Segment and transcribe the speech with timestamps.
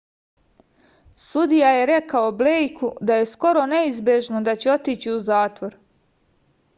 [1.25, 5.77] sudija je rekao blejku da je skoro neizbežno da će otići u zatvor